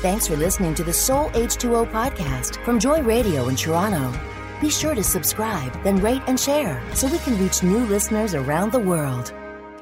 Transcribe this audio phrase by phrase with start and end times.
[0.00, 4.16] Thanks for listening to the Soul H2O podcast from Joy Radio in Toronto.
[4.60, 8.70] Be sure to subscribe, then rate and share so we can reach new listeners around
[8.70, 9.32] the world.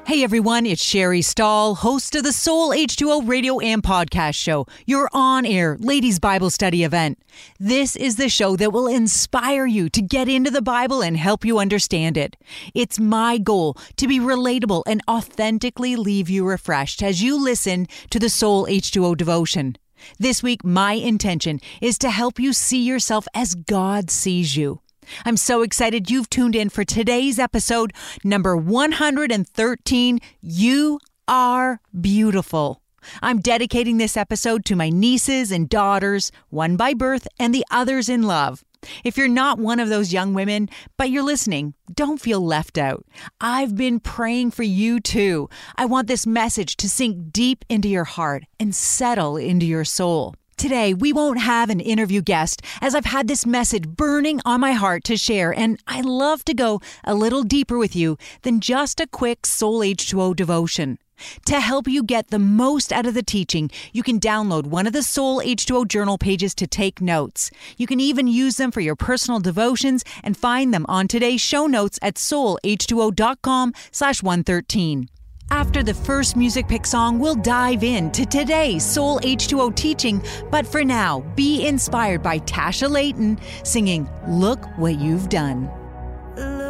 [0.07, 5.07] Hey everyone, it's Sherry Stahl, host of the Soul H2O radio and podcast show, your
[5.13, 7.19] on air ladies Bible study event.
[7.59, 11.45] This is the show that will inspire you to get into the Bible and help
[11.45, 12.35] you understand it.
[12.73, 18.17] It's my goal to be relatable and authentically leave you refreshed as you listen to
[18.17, 19.77] the Soul H2O devotion.
[20.19, 24.81] This week, my intention is to help you see yourself as God sees you.
[25.25, 32.81] I'm so excited you've tuned in for today's episode, number 113 You Are Beautiful.
[33.21, 38.09] I'm dedicating this episode to my nieces and daughters, one by birth and the others
[38.09, 38.63] in love.
[39.03, 43.05] If you're not one of those young women, but you're listening, don't feel left out.
[43.41, 45.49] I've been praying for you too.
[45.75, 50.35] I want this message to sink deep into your heart and settle into your soul.
[50.57, 54.71] Today, we won't have an interview guest as I've had this message burning on my
[54.71, 58.99] heart to share, and I love to go a little deeper with you than just
[58.99, 60.97] a quick Soul H2O devotion.
[61.45, 64.93] To help you get the most out of the teaching, you can download one of
[64.93, 67.51] the Soul H2O journal pages to take notes.
[67.77, 71.67] You can even use them for your personal devotions and find them on today's show
[71.67, 75.09] notes at soulh2o.com slash 113.
[75.49, 80.21] After the first music pick song, we'll dive into today's Soul H2O teaching.
[80.51, 85.71] But for now, be inspired by Tasha Layton singing Look What You've Done.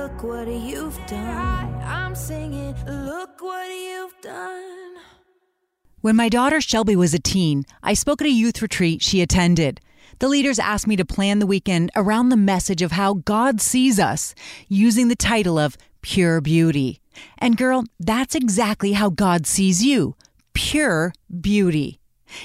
[0.08, 1.82] Look what you've done.
[1.84, 4.96] I'm singing, look what you've done.
[6.00, 9.82] When my daughter Shelby was a teen, I spoke at a youth retreat she attended.
[10.20, 14.00] The leaders asked me to plan the weekend around the message of how God sees
[14.00, 14.34] us,
[14.70, 17.02] using the title of Pure Beauty.
[17.38, 20.16] And girl, that's exactly how God sees you
[20.54, 21.12] pure
[21.42, 22.00] beauty.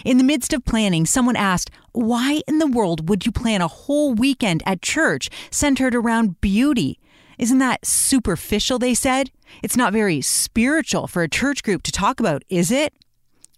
[0.05, 3.69] In the midst of planning, someone asked, Why in the world would you plan a
[3.69, 6.99] whole weekend at church centered around beauty?
[7.39, 8.79] Isn't that superficial?
[8.79, 9.31] They said.
[9.63, 12.95] It's not very spiritual for a church group to talk about, is it?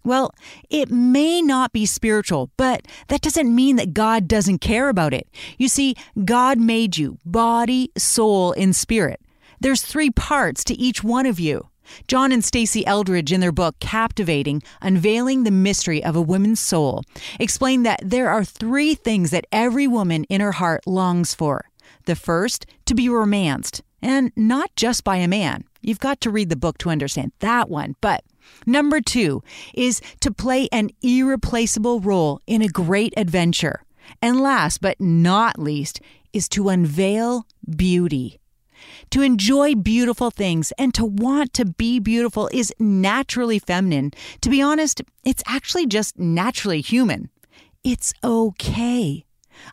[0.05, 0.35] Well,
[0.69, 5.27] it may not be spiritual, but that doesn't mean that God doesn't care about it.
[5.57, 9.21] You see, God made you body, soul, and spirit.
[9.61, 11.69] There's three parts to each one of you.
[12.07, 17.03] John and Stasi Eldredge, in their book Captivating Unveiling the Mystery of a Woman's Soul,
[17.39, 21.71] explain that there are three things that every woman in her heart longs for.
[22.07, 25.65] The first, to be romanced, and not just by a man.
[25.81, 27.97] You've got to read the book to understand that one.
[28.01, 28.25] But
[28.67, 29.43] number two
[29.75, 33.83] is to play an irreplaceable role in a great adventure.
[34.21, 36.01] And last but not least
[36.33, 38.41] is to unveil beauty.
[39.11, 44.13] To enjoy beautiful things and to want to be beautiful is naturally feminine.
[44.43, 47.31] To be honest, it's actually just naturally human.
[47.83, 49.25] It's okay.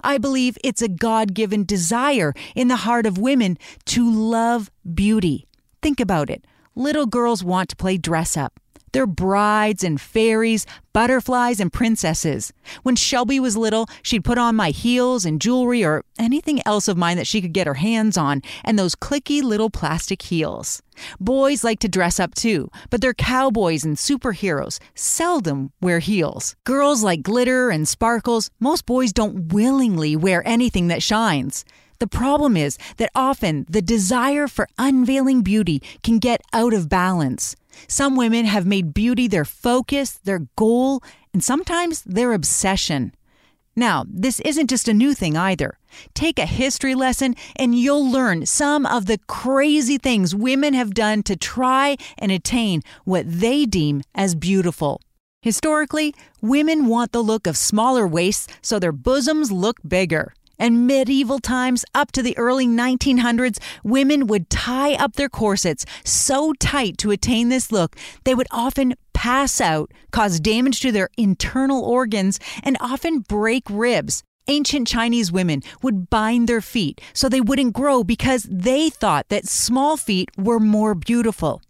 [0.03, 5.47] I believe it's a God given desire in the heart of women to love beauty.
[5.81, 6.45] Think about it.
[6.75, 8.60] Little girls want to play dress up.
[8.91, 12.51] They're brides and fairies, butterflies and princesses.
[12.83, 16.97] When Shelby was little, she'd put on my heels and jewelry or anything else of
[16.97, 20.81] mine that she could get her hands on, and those clicky little plastic heels.
[21.19, 26.55] Boys like to dress up too, but they're cowboys and superheroes, seldom wear heels.
[26.65, 28.49] Girls like glitter and sparkles.
[28.59, 31.63] Most boys don't willingly wear anything that shines.
[31.99, 37.55] The problem is that often the desire for unveiling beauty can get out of balance.
[37.87, 41.03] Some women have made beauty their focus, their goal,
[41.33, 43.13] and sometimes their obsession.
[43.75, 45.77] Now, this isn't just a new thing either.
[46.13, 51.23] Take a history lesson and you'll learn some of the crazy things women have done
[51.23, 55.01] to try and attain what they deem as beautiful.
[55.41, 61.39] Historically, women want the look of smaller waists so their bosoms look bigger and medieval
[61.39, 67.09] times up to the early 1900s, women would tie up their corsets so tight to
[67.09, 72.77] attain this look, they would often pass out, cause damage to their internal organs, and
[72.79, 74.23] often break ribs.
[74.47, 79.47] Ancient Chinese women would bind their feet so they wouldn't grow because they thought that
[79.47, 81.61] small feet were more beautiful.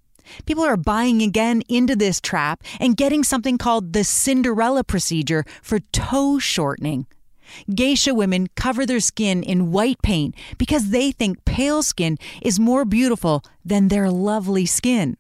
[0.45, 5.80] People are buying again into this trap and getting something called the Cinderella procedure for
[5.92, 7.07] toe shortening.
[7.74, 12.86] Geisha women cover their skin in white paint because they think pale skin is more
[12.86, 15.18] beautiful than their lovely skin.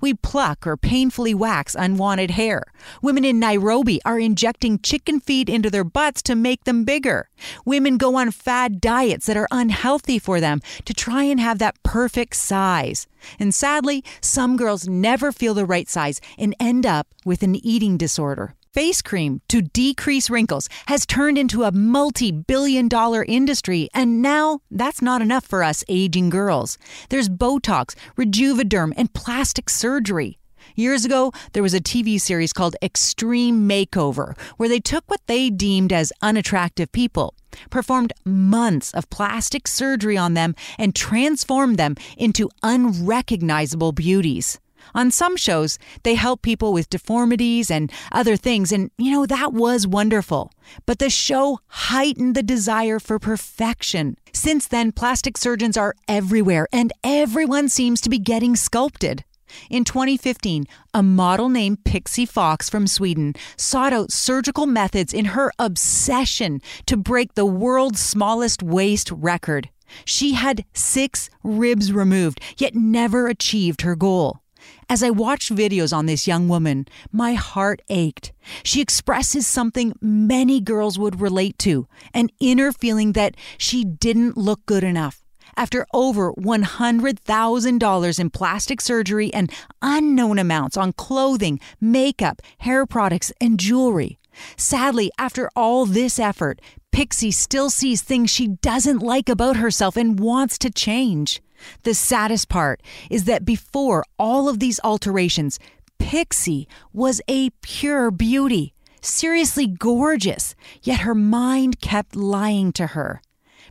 [0.00, 2.64] We pluck or painfully wax unwanted hair.
[3.00, 7.28] Women in Nairobi are injecting chicken feed into their butts to make them bigger.
[7.64, 11.82] Women go on fad diets that are unhealthy for them to try and have that
[11.82, 13.06] perfect size.
[13.38, 17.96] And sadly, some girls never feel the right size and end up with an eating
[17.96, 18.54] disorder.
[18.74, 24.60] Face cream to decrease wrinkles has turned into a multi billion dollar industry, and now
[24.70, 26.78] that's not enough for us aging girls.
[27.10, 30.38] There's Botox, Rejuvaderm, and plastic surgery.
[30.74, 35.50] Years ago, there was a TV series called Extreme Makeover, where they took what they
[35.50, 37.34] deemed as unattractive people,
[37.68, 44.58] performed months of plastic surgery on them, and transformed them into unrecognizable beauties.
[44.94, 49.52] On some shows, they help people with deformities and other things, and you know, that
[49.52, 50.52] was wonderful.
[50.86, 54.16] But the show heightened the desire for perfection.
[54.32, 59.24] Since then, plastic surgeons are everywhere, and everyone seems to be getting sculpted.
[59.70, 65.52] In 2015, a model named Pixie Fox from Sweden sought out surgical methods in her
[65.58, 69.68] obsession to break the world's smallest waist record.
[70.04, 74.41] She had six ribs removed, yet never achieved her goal.
[74.88, 78.32] As I watched videos on this young woman, my heart ached.
[78.62, 84.64] She expresses something many girls would relate to an inner feeling that she didn't look
[84.66, 85.22] good enough.
[85.56, 93.60] After over $100,000 in plastic surgery and unknown amounts on clothing, makeup, hair products, and
[93.60, 94.18] jewelry.
[94.56, 96.60] Sadly, after all this effort,
[96.90, 101.42] Pixie still sees things she doesn't like about herself and wants to change.
[101.82, 105.58] The saddest part is that before all of these alterations,
[105.98, 113.22] Pixie was a pure beauty, seriously gorgeous, yet her mind kept lying to her.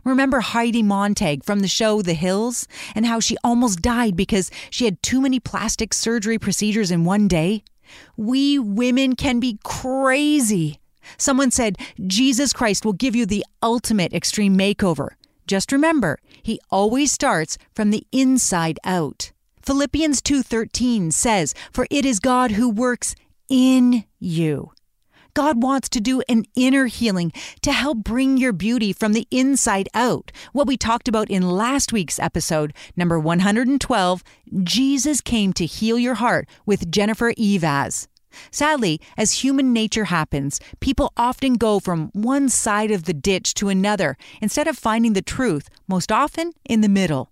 [0.04, 4.84] Remember Heidi Montag from the show The Hills and how she almost died because she
[4.84, 7.62] had too many plastic surgery procedures in one day?
[8.16, 10.80] We women can be crazy.
[11.18, 15.10] Someone said Jesus Christ will give you the ultimate extreme makeover.
[15.46, 19.32] Just remember, he always starts from the inside out.
[19.62, 23.14] Philippians 2:13 says, "For it is God who works
[23.48, 24.72] in you."
[25.34, 29.88] God wants to do an inner healing to help bring your beauty from the inside
[29.94, 30.30] out.
[30.52, 34.22] What we talked about in last week's episode, number 112,
[34.62, 38.08] Jesus came to heal your heart with Jennifer Evaz.
[38.50, 43.68] Sadly, as human nature happens, people often go from one side of the ditch to
[43.68, 47.30] another instead of finding the truth, most often in the middle.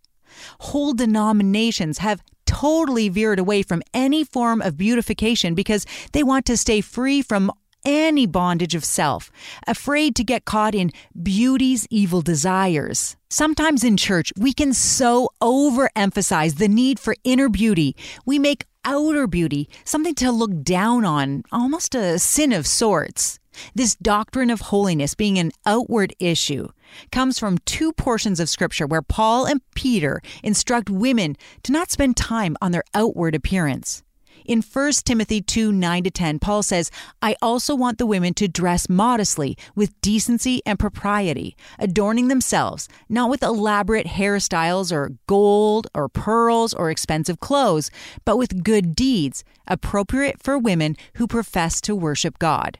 [0.61, 6.57] Whole denominations have totally veered away from any form of beautification because they want to
[6.57, 7.53] stay free from
[7.85, 9.31] any bondage of self,
[9.67, 10.91] afraid to get caught in
[11.23, 13.17] beauty's evil desires.
[13.31, 19.27] Sometimes in church, we can so overemphasize the need for inner beauty, we make outer
[19.27, 23.39] beauty something to look down on, almost a sin of sorts.
[23.75, 26.69] This doctrine of holiness being an outward issue
[27.11, 32.17] comes from two portions of scripture where Paul and Peter instruct women to not spend
[32.17, 34.03] time on their outward appearance.
[34.45, 36.91] In 1 Timothy 2 9 to 10, Paul says,
[37.23, 43.31] I also want the women to dress modestly, with decency and propriety, adorning themselves, not
[43.31, 47.91] with elaborate hairstyles or gold or pearls or expensive clothes,
[48.25, 52.79] but with good deeds, appropriate for women who profess to worship God.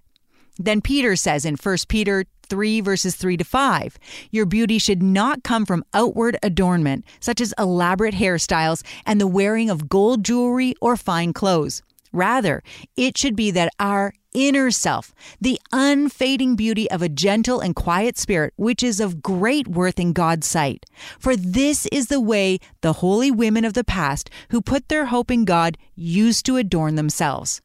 [0.59, 3.99] Then Peter says in 1 Peter 3, verses 3 to 5.
[4.31, 9.71] Your beauty should not come from outward adornment, such as elaborate hairstyles and the wearing
[9.71, 11.83] of gold jewelry or fine clothes.
[12.13, 12.63] Rather,
[12.97, 18.19] it should be that our inner self, the unfading beauty of a gentle and quiet
[18.19, 20.87] spirit, which is of great worth in God's sight.
[21.19, 25.31] For this is the way the holy women of the past who put their hope
[25.31, 27.61] in God used to adorn themselves.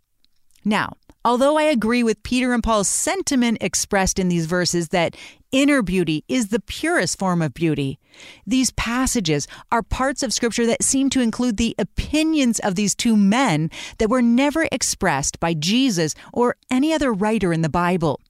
[0.63, 5.17] Now, Although I agree with Peter and Paul's sentiment expressed in these verses that
[5.51, 7.98] inner beauty is the purest form of beauty,
[8.46, 13.17] these passages are parts of Scripture that seem to include the opinions of these two
[13.17, 18.22] men that were never expressed by Jesus or any other writer in the Bible.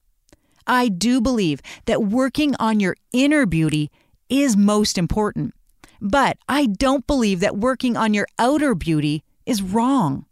[0.66, 3.90] I do believe that working on your inner beauty
[4.30, 5.52] is most important,
[6.00, 10.24] but I don't believe that working on your outer beauty is wrong.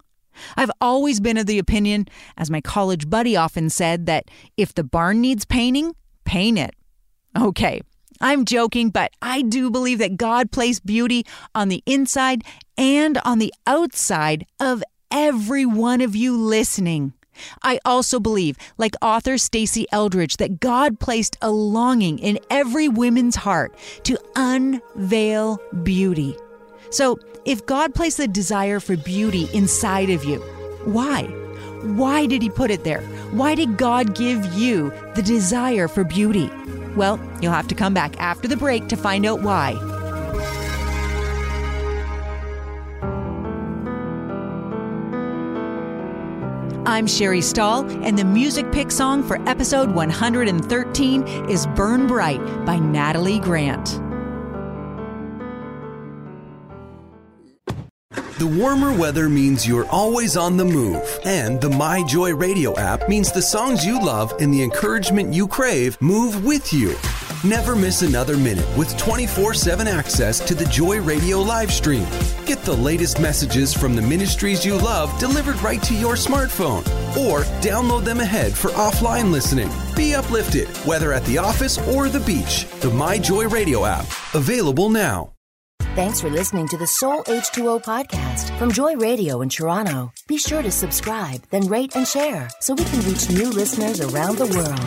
[0.57, 4.85] I've always been of the opinion, as my college buddy often said, that if the
[4.85, 6.75] barn needs painting, paint it.
[7.37, 7.83] Okay,
[8.21, 12.45] I'm joking, but I do believe that God placed beauty on the inside
[12.79, 17.13] and on the outside of every one of you listening.
[17.63, 23.37] I also believe, like author Stasi Eldredge, that God placed a longing in every woman's
[23.37, 26.37] heart to unveil beauty.
[26.91, 30.41] So, if God placed the desire for beauty inside of you,
[30.85, 31.25] why?
[31.83, 33.03] Why did He put it there?
[33.33, 36.51] Why did God give you the desire for beauty?
[36.97, 39.73] Well, you'll have to come back after the break to find out why.
[46.87, 52.79] I'm Sherry Stahl, and the music pick song for episode 113 is Burn Bright by
[52.79, 54.04] Natalie Grant.
[58.37, 63.09] The warmer weather means you're always on the move, and the My Joy Radio app
[63.09, 66.97] means the songs you love and the encouragement you crave move with you.
[67.45, 72.09] Never miss another minute with 24 7 access to the Joy Radio live stream.
[72.45, 76.85] Get the latest messages from the ministries you love delivered right to your smartphone,
[77.17, 79.71] or download them ahead for offline listening.
[79.95, 82.67] Be uplifted, whether at the office or the beach.
[82.81, 85.34] The My Joy Radio app, available now.
[85.95, 90.13] Thanks for listening to the Soul H2O podcast from Joy Radio in Toronto.
[90.27, 94.37] Be sure to subscribe, then rate and share so we can reach new listeners around
[94.37, 94.81] the world.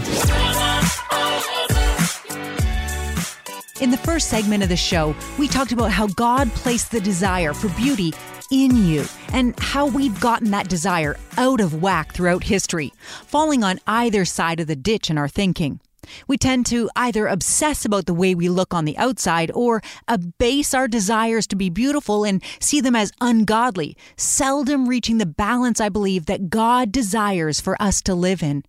[3.82, 7.54] In the first segment of the show, we talked about how God placed the desire
[7.54, 8.14] for beauty
[8.52, 12.92] in you and how we've gotten that desire out of whack throughout history,
[13.26, 15.80] falling on either side of the ditch in our thinking.
[16.28, 20.74] We tend to either obsess about the way we look on the outside or abase
[20.74, 25.90] our desires to be beautiful and see them as ungodly, seldom reaching the balance I
[25.90, 28.64] believe that God desires for us to live in.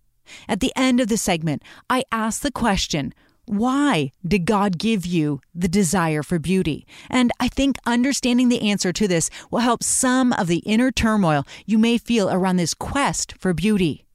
[0.47, 3.13] At the end of the segment, I ask the question,
[3.45, 6.85] why did God give you the desire for beauty?
[7.09, 11.45] And I think understanding the answer to this will help some of the inner turmoil
[11.65, 14.05] you may feel around this quest for beauty.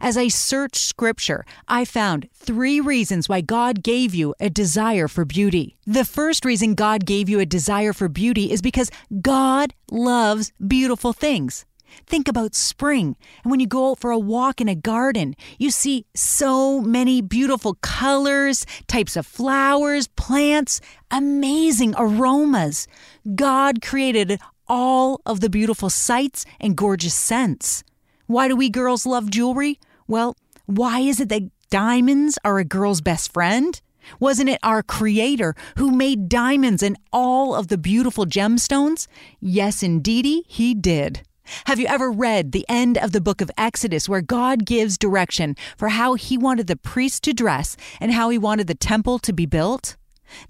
[0.00, 5.24] As I searched scripture, I found three reasons why God gave you a desire for
[5.24, 5.76] beauty.
[5.86, 11.12] The first reason God gave you a desire for beauty is because God loves beautiful
[11.12, 11.64] things.
[12.06, 13.16] Think about spring.
[13.42, 17.22] And when you go out for a walk in a garden, you see so many
[17.22, 22.86] beautiful colors, types of flowers, plants, amazing aromas.
[23.34, 27.84] God created all of the beautiful sights and gorgeous scents.
[28.26, 29.78] Why do we girls love jewelry?
[30.08, 33.78] Well, why is it that diamonds are a girl's best friend?
[34.18, 39.06] Wasn't it our Creator who made diamonds and all of the beautiful gemstones?
[39.40, 41.22] Yes, indeedy, He did.
[41.66, 45.54] Have you ever read the end of the book of Exodus where God gives direction
[45.76, 49.32] for how He wanted the priests to dress and how He wanted the temple to
[49.34, 49.96] be built?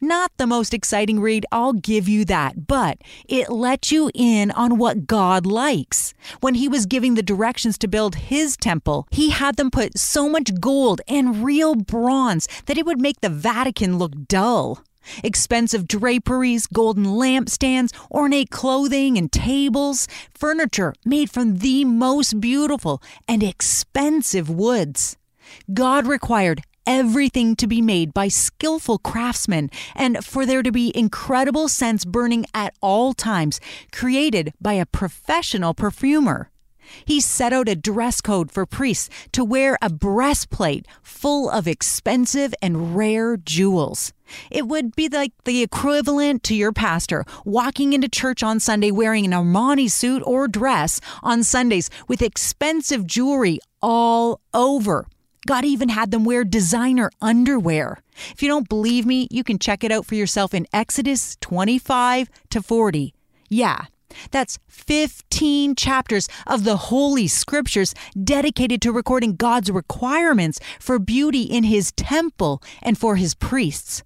[0.01, 2.99] Not the most exciting read, I'll give you that, but
[3.29, 6.15] it lets you in on what God likes.
[6.41, 10.29] When he was giving the directions to build his temple, he had them put so
[10.29, 14.83] much gold and real bronze that it would make the Vatican look dull.
[15.23, 23.43] Expensive draperies, golden lampstands, ornate clothing and tables, furniture made from the most beautiful and
[23.43, 25.17] expensive woods.
[25.73, 31.69] God required everything to be made by skillful craftsmen and for there to be incredible
[31.69, 33.61] scents burning at all times,
[33.93, 36.51] created by a professional perfumer.
[37.05, 42.55] He set out a dress code for priests to wear a breastplate full of expensive
[42.61, 44.13] and rare jewels.
[44.51, 49.25] It would be like the equivalent to your pastor walking into church on Sunday wearing
[49.25, 55.07] an Armani suit or dress on Sundays with expensive jewelry all over.
[55.47, 57.99] God even had them wear designer underwear.
[58.33, 62.29] If you don't believe me, you can check it out for yourself in Exodus 25
[62.51, 63.15] to 40.
[63.49, 63.87] Yeah,
[64.31, 71.65] that's 15 chapters of the Holy Scriptures dedicated to recording God's requirements for beauty in
[71.65, 74.03] His temple and for His priests.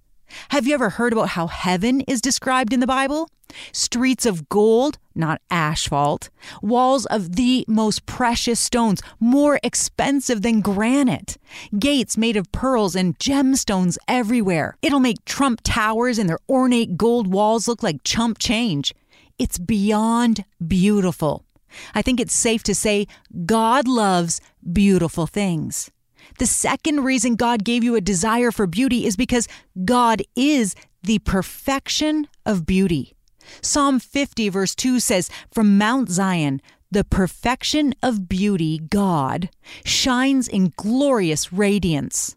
[0.49, 3.29] Have you ever heard about how heaven is described in the Bible?
[3.71, 6.29] Streets of gold, not asphalt.
[6.61, 11.37] Walls of the most precious stones, more expensive than granite.
[11.77, 14.77] Gates made of pearls and gemstones everywhere.
[14.81, 18.93] It'll make Trump towers and their ornate gold walls look like chump change.
[19.37, 21.45] It's beyond beautiful.
[21.93, 23.07] I think it's safe to say
[23.45, 24.41] God loves
[24.73, 25.91] beautiful things.
[26.37, 29.47] The second reason God gave you a desire for beauty is because
[29.85, 33.15] God is the perfection of beauty.
[33.61, 39.49] Psalm 50, verse 2 says, From Mount Zion, the perfection of beauty, God,
[39.85, 42.35] shines in glorious radiance.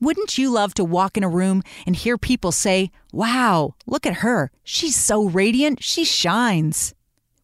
[0.00, 4.14] Wouldn't you love to walk in a room and hear people say, Wow, look at
[4.14, 4.50] her.
[4.64, 6.94] She's so radiant, she shines.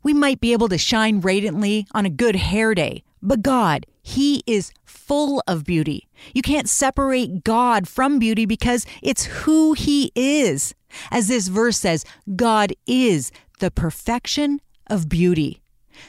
[0.02, 4.42] We might be able to shine radiantly on a good hair day, but God, He
[4.46, 6.08] is full of beauty.
[6.34, 10.74] You can't separate God from beauty because it's who He is.
[11.10, 12.04] As this verse says,
[12.36, 15.62] God is the perfection of beauty.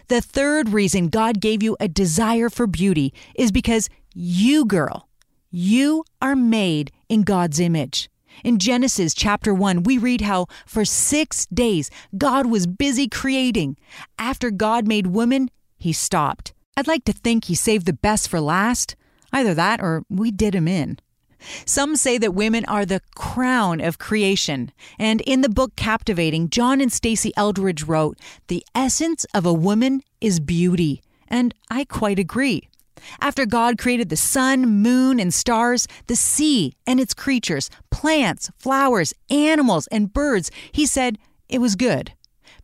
[0.07, 5.07] The third reason God gave you a desire for beauty is because you, girl,
[5.51, 8.09] you are made in God's image.
[8.43, 13.77] In Genesis chapter 1, we read how for six days God was busy creating.
[14.17, 16.53] After God made woman, he stopped.
[16.77, 18.95] I'd like to think he saved the best for last.
[19.33, 20.99] Either that or we did him in.
[21.65, 24.71] Some say that women are the crown of creation.
[24.97, 28.17] And in the book Captivating, John and Stasi Eldredge wrote,
[28.47, 31.01] The essence of a woman is beauty.
[31.27, 32.69] And I quite agree.
[33.21, 39.13] After God created the sun, moon, and stars, the sea and its creatures, plants, flowers,
[39.29, 41.17] animals, and birds, he said
[41.47, 42.13] it was good.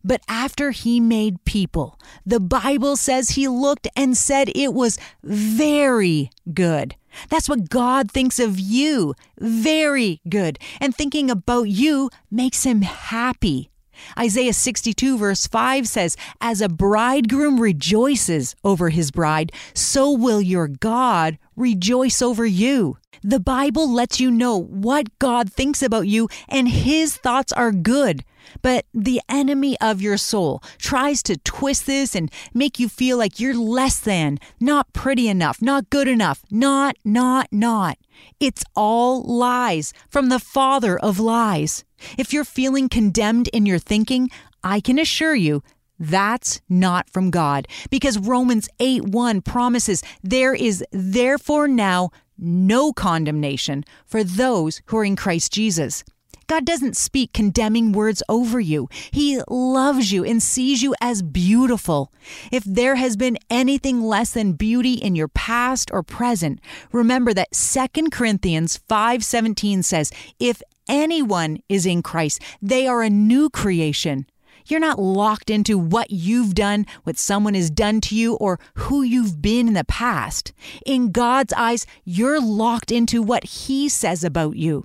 [0.04, 6.30] But after he made people, the Bible says he looked and said it was very
[6.52, 6.94] good.
[7.28, 9.14] That's what God thinks of you.
[9.38, 10.58] Very good.
[10.80, 13.70] And thinking about you makes him happy.
[14.18, 20.68] Isaiah 62, verse 5 says, As a bridegroom rejoices over his bride, so will your
[20.68, 22.98] God rejoice over you.
[23.22, 28.24] The Bible lets you know what God thinks about you, and his thoughts are good.
[28.62, 33.40] But the enemy of your soul tries to twist this and make you feel like
[33.40, 37.98] you're less than, not pretty enough, not good enough, not, not, not.
[38.40, 41.84] It's all lies from the father of lies.
[42.18, 44.30] If you're feeling condemned in your thinking,
[44.62, 45.62] I can assure you
[45.98, 53.84] that's not from God because Romans 8 1 promises there is therefore now no condemnation
[54.04, 56.04] for those who are in Christ Jesus.
[56.46, 58.88] God doesn't speak condemning words over you.
[59.10, 62.12] He loves you and sees you as beautiful.
[62.52, 66.60] If there has been anything less than beauty in your past or present,
[66.92, 73.50] remember that 2 Corinthians 5:17 says, "If anyone is in Christ, they are a new
[73.50, 74.26] creation."
[74.68, 79.02] You're not locked into what you've done, what someone has done to you, or who
[79.02, 80.52] you've been in the past.
[80.84, 84.82] In God's eyes, you're locked into what He says about you.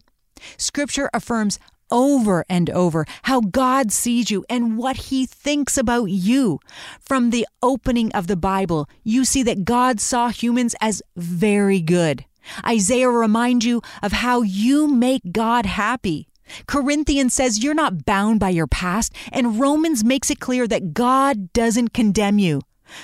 [0.57, 1.59] Scripture affirms
[1.91, 6.59] over and over how God sees you and what he thinks about you.
[6.99, 12.25] From the opening of the Bible, you see that God saw humans as very good.
[12.65, 16.27] Isaiah reminds you of how you make God happy.
[16.67, 21.53] Corinthians says you're not bound by your past, and Romans makes it clear that God
[21.53, 22.61] doesn't condemn you.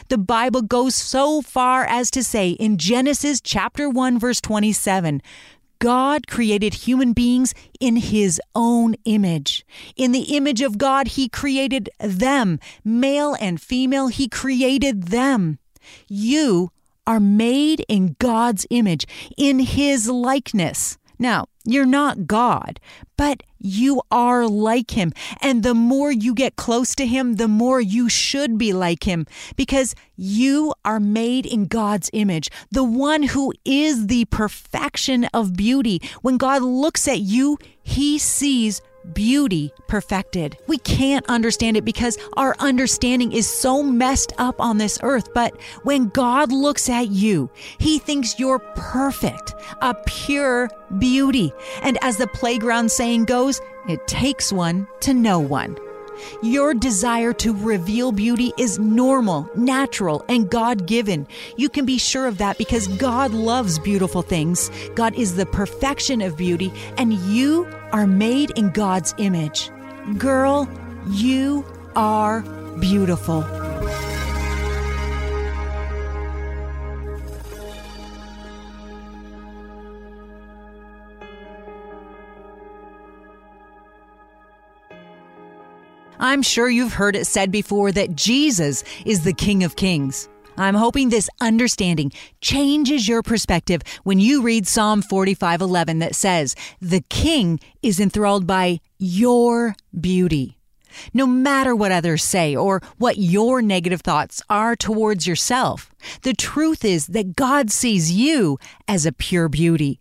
[0.10, 5.22] The Bible goes so far as to say in Genesis chapter 1 verse 27,
[5.80, 9.66] God created human beings in his own image.
[9.96, 12.60] In the image of God, he created them.
[12.84, 15.60] Male and female, he created them.
[16.08, 16.72] You
[17.06, 20.98] are made in God's image, in his likeness.
[21.20, 22.80] Now, you're not God,
[23.18, 25.12] but you are like him.
[25.42, 29.26] And the more you get close to him, the more you should be like him
[29.56, 36.02] because you are made in God's image, the one who is the perfection of beauty.
[36.22, 38.82] When God looks at you, he sees
[39.14, 40.58] beauty perfected.
[40.68, 45.34] We can't understand it because our understanding is so messed up on this earth.
[45.34, 51.52] But when God looks at you, he thinks you're perfect, a pure beauty.
[51.82, 55.78] And as the playground saying goes, it takes one to know one.
[56.42, 61.28] Your desire to reveal beauty is normal, natural, and God given.
[61.58, 64.72] You can be sure of that because God loves beautiful things.
[64.96, 69.70] God is the perfection of beauty, and you are made in God's image.
[70.18, 70.68] Girl,
[71.10, 72.42] you are
[72.80, 73.67] beautiful.
[86.20, 90.28] I'm sure you've heard it said before that Jesus is the King of Kings.
[90.58, 97.02] I'm hoping this understanding changes your perspective when you read Psalm 45:11 that says, "The
[97.10, 100.58] king is enthralled by your beauty."
[101.14, 105.92] No matter what others say or what your negative thoughts are towards yourself,
[106.24, 110.00] the truth is that God sees you as a pure beauty.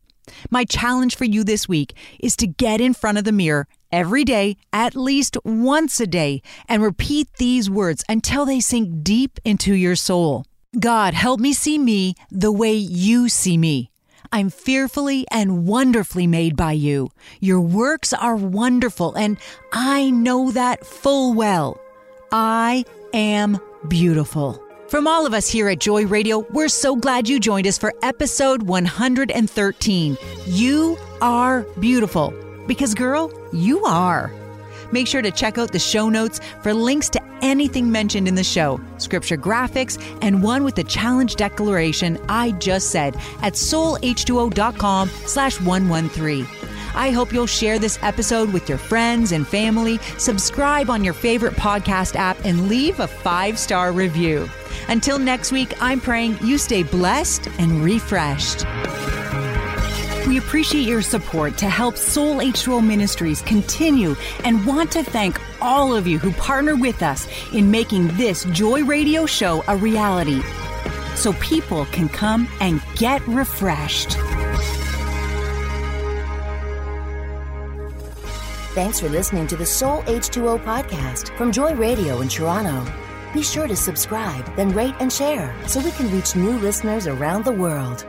[0.51, 4.25] My challenge for you this week is to get in front of the mirror every
[4.25, 9.75] day, at least once a day, and repeat these words until they sink deep into
[9.75, 10.45] your soul.
[10.79, 13.91] God, help me see me the way you see me.
[14.33, 17.11] I'm fearfully and wonderfully made by you.
[17.41, 19.39] Your works are wonderful, and
[19.73, 21.81] I know that full well.
[22.33, 24.63] I am beautiful.
[24.89, 27.93] From all of us here at Joy Radio, we're so glad you joined us for
[28.03, 30.19] episode 113.
[30.47, 32.46] You are beautiful.
[32.67, 34.33] Because, girl, you are.
[34.93, 38.45] Make sure to check out the show notes for links to anything mentioned in the
[38.45, 45.61] show, scripture graphics, and one with the challenge declaration I just said at soulh2o.com slash
[45.61, 46.47] 113.
[46.95, 51.55] I hope you'll share this episode with your friends and family, subscribe on your favorite
[51.55, 54.49] podcast app, and leave a five star review.
[54.89, 58.65] Until next week, I'm praying you stay blessed and refreshed.
[60.27, 65.95] We appreciate your support to help Soul H2O Ministries continue and want to thank all
[65.95, 70.43] of you who partner with us in making this Joy Radio show a reality
[71.15, 74.17] so people can come and get refreshed.
[78.75, 82.85] Thanks for listening to the Soul H2O podcast from Joy Radio in Toronto.
[83.33, 87.45] Be sure to subscribe, then rate and share so we can reach new listeners around
[87.45, 88.05] the world.